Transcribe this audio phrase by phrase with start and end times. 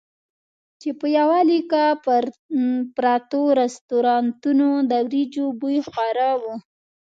[0.81, 1.83] چې په یوه لیکه
[2.95, 6.53] پرتو رستورانتونو د وریجو بوی خواره وو.